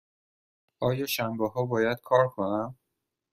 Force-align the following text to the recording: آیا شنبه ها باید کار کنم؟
آیا 0.79 1.05
شنبه 1.05 1.47
ها 1.49 1.65
باید 1.65 1.99
کار 2.03 2.27
کنم؟ 2.29 2.75